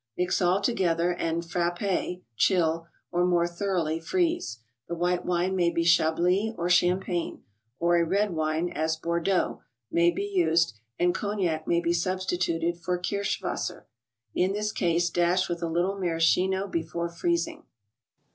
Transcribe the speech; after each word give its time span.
Mix 0.17 0.41
all 0.41 0.61
together 0.61 1.11
and 1.13 1.43
frafiftt 1.43 2.23
(chill) 2.35 2.87
or 3.11 3.23
more 3.23 3.45
thoroughly 3.47 3.99
freeze. 3.99 4.63
The 4.87 4.95
white 4.95 5.25
wine 5.25 5.55
may 5.55 5.69
be 5.69 5.83
Chablis 5.83 6.55
or 6.57 6.71
Champagne; 6.71 7.43
or 7.77 7.97
a 7.97 8.03
red 8.03 8.33
wine, 8.33 8.69
as 8.71 8.97
Bordeaux, 8.97 9.61
may 9.91 10.09
be 10.09 10.25
used 10.25 10.73
and 10.97 11.13
Cognac 11.13 11.67
may 11.67 11.81
be 11.81 11.93
substituted 11.93 12.79
for 12.79 12.97
Kirschwasser; 12.97 13.85
in 14.33 14.53
this 14.53 14.71
case 14.71 15.11
dash 15.11 15.47
with 15.47 15.61
a 15.61 15.67
little 15.67 15.99
Maraschino 15.99 16.67
before 16.67 17.07
freezing. 17.07 17.67